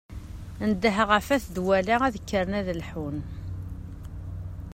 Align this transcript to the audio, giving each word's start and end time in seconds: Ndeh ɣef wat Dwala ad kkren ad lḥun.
Ndeh 0.69 0.97
ɣef 1.09 1.27
wat 1.29 1.45
Dwala 1.55 1.95
ad 2.07 2.15
kkren 2.23 2.51
ad 2.59 2.67
lḥun. 2.81 3.17